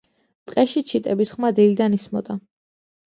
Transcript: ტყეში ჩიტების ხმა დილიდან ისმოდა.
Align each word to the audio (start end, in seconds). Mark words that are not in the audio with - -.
ტყეში 0.51 0.83
ჩიტების 0.93 1.33
ხმა 1.35 1.53
დილიდან 1.61 1.97
ისმოდა. 1.99 2.39